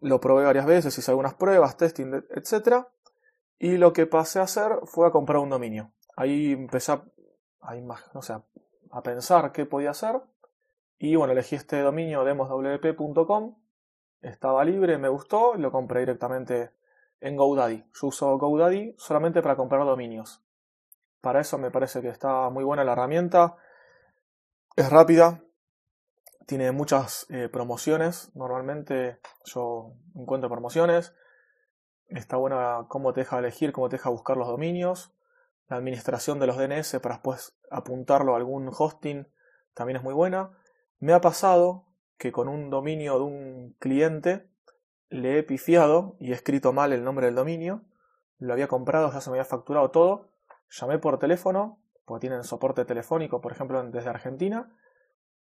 lo 0.01 0.19
probé 0.19 0.45
varias 0.45 0.65
veces, 0.65 0.97
hice 0.97 1.11
algunas 1.11 1.33
pruebas, 1.33 1.77
testing, 1.77 2.23
etc. 2.29 2.85
Y 3.57 3.77
lo 3.77 3.93
que 3.93 4.05
pasé 4.05 4.39
a 4.39 4.43
hacer 4.43 4.79
fue 4.85 5.07
a 5.07 5.11
comprar 5.11 5.39
un 5.39 5.49
dominio. 5.49 5.91
Ahí 6.15 6.51
empecé 6.51 6.91
a, 6.91 7.03
a 8.91 9.03
pensar 9.03 9.51
qué 9.51 9.65
podía 9.65 9.91
hacer. 9.91 10.21
Y 10.97 11.15
bueno, 11.15 11.33
elegí 11.33 11.55
este 11.55 11.81
dominio 11.81 12.23
demoswp.com. 12.23 13.55
Estaba 14.21 14.63
libre, 14.63 14.97
me 14.97 15.09
gustó 15.09 15.55
lo 15.55 15.71
compré 15.71 16.01
directamente 16.01 16.71
en 17.19 17.35
GoDaddy. 17.35 17.85
Yo 17.93 18.07
uso 18.07 18.37
GoDaddy 18.37 18.95
solamente 18.97 19.41
para 19.41 19.55
comprar 19.55 19.85
dominios. 19.85 20.41
Para 21.21 21.41
eso 21.41 21.57
me 21.57 21.71
parece 21.71 22.01
que 22.01 22.09
está 22.09 22.49
muy 22.49 22.63
buena 22.63 22.83
la 22.83 22.93
herramienta. 22.93 23.55
Es 24.75 24.89
rápida. 24.89 25.44
Tiene 26.45 26.71
muchas 26.71 27.25
eh, 27.29 27.49
promociones. 27.49 28.31
Normalmente 28.35 29.19
yo 29.45 29.93
encuentro 30.15 30.49
promociones. 30.49 31.13
Está 32.07 32.37
buena 32.37 32.85
cómo 32.87 33.13
te 33.13 33.21
deja 33.21 33.39
elegir, 33.39 33.71
cómo 33.71 33.89
te 33.89 33.97
deja 33.97 34.09
buscar 34.09 34.37
los 34.37 34.47
dominios. 34.47 35.11
La 35.67 35.77
administración 35.77 36.39
de 36.39 36.47
los 36.47 36.57
DNS 36.57 36.99
para 37.01 37.15
después 37.15 37.57
apuntarlo 37.71 38.33
a 38.33 38.37
algún 38.37 38.69
hosting 38.71 39.27
también 39.73 39.97
es 39.97 40.03
muy 40.03 40.13
buena. 40.13 40.51
Me 40.99 41.13
ha 41.13 41.21
pasado 41.21 41.85
que 42.17 42.31
con 42.31 42.47
un 42.47 42.69
dominio 42.69 43.17
de 43.17 43.23
un 43.23 43.75
cliente 43.79 44.47
le 45.09 45.39
he 45.39 45.43
pifiado 45.43 46.15
y 46.19 46.31
he 46.31 46.35
escrito 46.35 46.73
mal 46.73 46.93
el 46.93 47.03
nombre 47.03 47.25
del 47.25 47.35
dominio. 47.35 47.83
Lo 48.37 48.53
había 48.53 48.67
comprado, 48.67 49.11
ya 49.11 49.21
se 49.21 49.29
me 49.29 49.37
había 49.37 49.45
facturado 49.45 49.91
todo. 49.91 50.29
Llamé 50.69 50.99
por 50.99 51.19
teléfono, 51.19 51.79
porque 52.05 52.21
tienen 52.21 52.43
soporte 52.43 52.85
telefónico, 52.85 53.41
por 53.41 53.51
ejemplo, 53.51 53.83
desde 53.83 54.09
Argentina. 54.09 54.71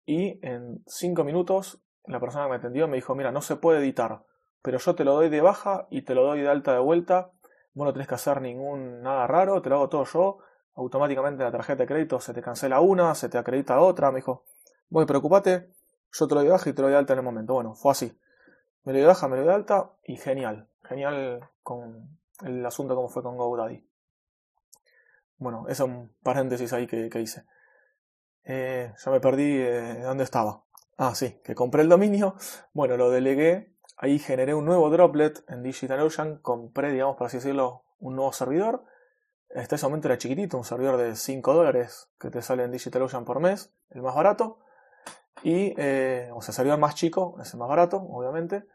Y 0.09 0.39
en 0.41 0.83
5 0.87 1.23
minutos 1.23 1.83
la 2.05 2.19
persona 2.19 2.45
que 2.45 2.49
me 2.49 2.55
atendió 2.55 2.87
me 2.87 2.95
dijo, 2.95 3.13
mira, 3.13 3.31
no 3.31 3.41
se 3.41 3.57
puede 3.57 3.79
editar 3.79 4.23
pero 4.61 4.77
yo 4.77 4.95
te 4.95 5.03
lo 5.03 5.13
doy 5.13 5.29
de 5.29 5.41
baja 5.41 5.87
y 5.89 6.01
te 6.01 6.13
lo 6.15 6.25
doy 6.25 6.41
de 6.41 6.49
alta 6.49 6.73
de 6.73 6.79
vuelta. 6.79 7.31
Vos 7.73 7.85
no 7.85 7.93
tenés 7.93 8.07
que 8.07 8.15
hacer 8.15 8.41
ningún 8.41 9.01
nada 9.01 9.25
raro, 9.27 9.61
te 9.61 9.69
lo 9.69 9.75
hago 9.75 9.89
todo 9.89 10.05
yo. 10.05 10.39
Automáticamente 10.75 11.43
la 11.43 11.51
tarjeta 11.51 11.83
de 11.83 11.87
crédito 11.87 12.19
se 12.19 12.33
te 12.33 12.41
cancela 12.41 12.81
una, 12.81 13.15
se 13.15 13.29
te 13.29 13.37
acredita 13.37 13.79
otra. 13.79 14.11
Me 14.11 14.17
dijo, 14.17 14.43
voy, 14.89 15.05
preocupate, 15.05 15.69
yo 16.11 16.27
te 16.27 16.35
lo 16.35 16.41
doy 16.41 16.47
de 16.47 16.51
baja 16.51 16.69
y 16.69 16.73
te 16.73 16.81
lo 16.81 16.87
doy 16.87 16.93
de 16.93 16.97
alta 16.97 17.13
en 17.13 17.19
el 17.19 17.25
momento. 17.25 17.53
Bueno, 17.53 17.75
fue 17.75 17.91
así. 17.91 18.07
Me 18.83 18.91
lo 18.91 18.99
doy 18.99 19.01
de 19.01 19.07
baja, 19.07 19.27
me 19.27 19.37
lo 19.37 19.43
doy 19.43 19.49
de 19.49 19.55
alta 19.55 19.91
y 20.03 20.17
genial. 20.17 20.67
genial 20.83 21.49
con 21.63 22.19
el 22.43 22.65
asunto 22.65 22.95
como 22.95 23.09
fue 23.09 23.23
con 23.23 23.37
GoDaddy. 23.37 23.85
Bueno, 25.37 25.65
eso 25.69 25.85
es 25.85 25.89
un 25.89 26.11
paréntesis 26.21 26.73
ahí 26.73 26.85
que, 26.85 27.09
hice. 27.21 27.45
Eh, 28.43 28.93
ya 28.97 29.11
me 29.11 29.19
perdí 29.19 29.57
eh, 29.57 30.01
dónde 30.01 30.23
estaba. 30.23 30.63
Ah, 30.97 31.15
sí, 31.15 31.39
que 31.43 31.55
compré 31.55 31.81
el 31.81 31.89
dominio. 31.89 32.35
Bueno, 32.73 32.97
lo 32.97 33.09
delegué. 33.09 33.73
Ahí 33.97 34.19
generé 34.19 34.53
un 34.53 34.65
nuevo 34.65 34.89
droplet 34.89 35.43
en 35.47 35.63
DigitalOcean. 35.63 36.39
Compré, 36.39 36.91
digamos, 36.91 37.15
por 37.15 37.27
así 37.27 37.37
decirlo, 37.37 37.83
un 37.99 38.15
nuevo 38.15 38.33
servidor. 38.33 38.83
Este 39.49 39.75
ese 39.75 39.85
momento 39.87 40.07
era 40.07 40.17
chiquitito, 40.17 40.57
un 40.57 40.63
servidor 40.63 40.97
de 40.97 41.15
5 41.15 41.53
dólares 41.53 42.09
que 42.19 42.29
te 42.29 42.41
sale 42.41 42.63
en 42.63 42.71
DigitalOcean 42.71 43.25
por 43.25 43.39
mes, 43.39 43.73
el 43.89 44.01
más 44.01 44.13
barato. 44.13 44.59
Y, 45.43 45.73
eh, 45.77 46.29
o 46.33 46.41
sea, 46.41 46.53
servidor 46.53 46.79
más 46.79 46.95
chico, 46.95 47.37
es 47.41 47.53
el 47.53 47.59
más 47.59 47.69
barato, 47.69 47.97
obviamente. 47.97 48.65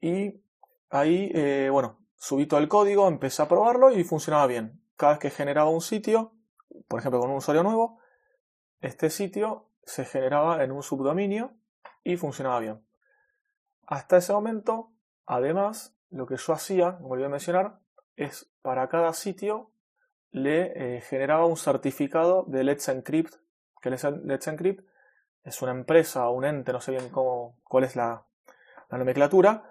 Y 0.00 0.42
ahí, 0.90 1.30
eh, 1.34 1.68
bueno, 1.72 1.98
subí 2.16 2.46
todo 2.46 2.60
el 2.60 2.68
código, 2.68 3.08
empecé 3.08 3.42
a 3.42 3.48
probarlo 3.48 3.90
y 3.92 4.04
funcionaba 4.04 4.46
bien. 4.46 4.80
Cada 4.96 5.12
vez 5.12 5.20
que 5.20 5.30
generaba 5.30 5.70
un 5.70 5.80
sitio, 5.80 6.32
por 6.88 7.00
ejemplo 7.00 7.20
con 7.20 7.30
un 7.30 7.36
usuario 7.36 7.62
nuevo, 7.62 7.98
este 8.80 9.10
sitio 9.10 9.68
se 9.84 10.04
generaba 10.04 10.62
en 10.64 10.72
un 10.72 10.82
subdominio 10.82 11.54
y 12.04 12.16
funcionaba 12.16 12.60
bien. 12.60 12.86
Hasta 13.86 14.16
ese 14.16 14.32
momento, 14.32 14.92
además, 15.26 15.96
lo 16.10 16.26
que 16.26 16.36
yo 16.36 16.52
hacía, 16.52 16.96
como 16.96 17.08
volví 17.08 17.24
a 17.24 17.28
mencionar, 17.28 17.78
es 18.16 18.50
para 18.62 18.88
cada 18.88 19.12
sitio 19.12 19.70
le 20.30 20.96
eh, 20.96 21.00
generaba 21.00 21.46
un 21.46 21.56
certificado 21.56 22.44
de 22.48 22.64
Let's 22.64 22.88
Encrypt, 22.88 23.34
que 23.80 23.90
Let's 23.90 24.48
Encrypt 24.48 24.84
es 25.44 25.62
una 25.62 25.72
empresa 25.72 26.28
o 26.28 26.32
un 26.32 26.44
ente, 26.44 26.72
no 26.72 26.80
sé 26.80 26.90
bien 26.90 27.08
cómo, 27.08 27.58
cuál 27.64 27.84
es 27.84 27.94
la, 27.94 28.26
la 28.90 28.98
nomenclatura, 28.98 29.70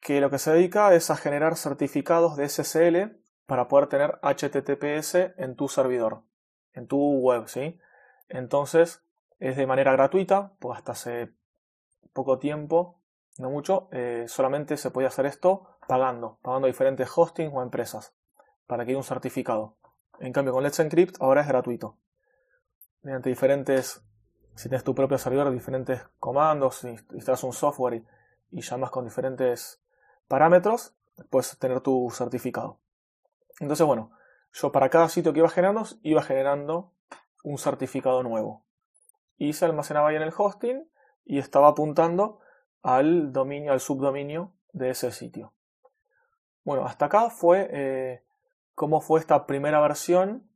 que 0.00 0.20
lo 0.20 0.30
que 0.30 0.38
se 0.38 0.52
dedica 0.52 0.94
es 0.94 1.10
a 1.10 1.16
generar 1.16 1.56
certificados 1.56 2.36
de 2.36 2.48
SSL 2.48 3.20
para 3.46 3.68
poder 3.68 3.88
tener 3.88 4.18
HTTPS 4.22 5.34
en 5.36 5.56
tu 5.56 5.68
servidor, 5.68 6.22
en 6.72 6.86
tu 6.86 6.98
web, 6.98 7.48
¿sí? 7.48 7.80
Entonces, 8.28 9.02
es 9.38 9.56
de 9.56 9.66
manera 9.66 9.92
gratuita, 9.92 10.52
pues 10.58 10.78
hasta 10.78 10.92
hace 10.92 11.32
poco 12.12 12.38
tiempo, 12.38 13.00
no 13.38 13.50
mucho, 13.50 13.88
eh, 13.92 14.24
solamente 14.28 14.76
se 14.76 14.90
podía 14.90 15.08
hacer 15.08 15.26
esto 15.26 15.78
pagando, 15.86 16.38
pagando 16.42 16.66
a 16.66 16.68
diferentes 16.68 17.08
hostings 17.14 17.52
o 17.54 17.62
empresas 17.62 18.14
para 18.66 18.84
que 18.84 18.92
haya 18.92 18.98
un 18.98 19.04
certificado. 19.04 19.76
En 20.18 20.32
cambio, 20.32 20.52
con 20.52 20.64
Let's 20.64 20.80
Encrypt 20.80 21.20
ahora 21.20 21.42
es 21.42 21.48
gratuito. 21.48 21.98
Mediante 23.02 23.28
diferentes, 23.28 24.02
si 24.54 24.68
tienes 24.68 24.84
tu 24.84 24.94
propio 24.94 25.18
servidor, 25.18 25.50
diferentes 25.50 26.02
comandos, 26.18 26.82
instalas 26.84 27.44
un 27.44 27.52
software 27.52 28.02
y 28.50 28.62
llamas 28.62 28.90
con 28.90 29.04
diferentes 29.04 29.82
parámetros, 30.26 30.94
puedes 31.30 31.58
tener 31.58 31.80
tu 31.80 32.10
certificado. 32.10 32.80
Entonces, 33.60 33.86
bueno, 33.86 34.12
yo 34.52 34.72
para 34.72 34.88
cada 34.88 35.08
sitio 35.08 35.32
que 35.32 35.40
iba 35.40 35.48
generando, 35.48 35.84
iba 36.02 36.22
generando 36.22 36.92
un 37.46 37.58
certificado 37.58 38.24
nuevo. 38.24 38.64
Y 39.38 39.52
se 39.52 39.64
almacenaba 39.64 40.08
ahí 40.08 40.16
en 40.16 40.22
el 40.22 40.32
hosting 40.36 40.90
y 41.24 41.38
estaba 41.38 41.68
apuntando 41.68 42.40
al 42.82 43.32
dominio, 43.32 43.72
al 43.72 43.78
subdominio 43.78 44.52
de 44.72 44.90
ese 44.90 45.12
sitio. 45.12 45.52
Bueno, 46.64 46.84
hasta 46.84 47.06
acá 47.06 47.30
fue 47.30 47.68
eh, 47.70 48.24
cómo 48.74 49.00
fue 49.00 49.20
esta 49.20 49.46
primera 49.46 49.80
versión 49.80 50.50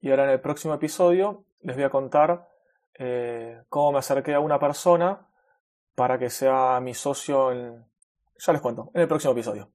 y 0.00 0.10
ahora 0.10 0.24
en 0.24 0.30
el 0.30 0.40
próximo 0.40 0.74
episodio 0.74 1.44
les 1.62 1.74
voy 1.74 1.84
a 1.84 1.90
contar 1.90 2.48
eh, 2.94 3.64
cómo 3.68 3.92
me 3.92 3.98
acerqué 3.98 4.34
a 4.34 4.40
una 4.40 4.60
persona 4.60 5.26
para 5.96 6.16
que 6.16 6.30
sea 6.30 6.78
mi 6.80 6.94
socio 6.94 7.50
en, 7.50 7.84
ya 8.38 8.52
les 8.52 8.62
cuento, 8.62 8.92
en 8.94 9.00
el 9.00 9.08
próximo 9.08 9.32
episodio. 9.32 9.72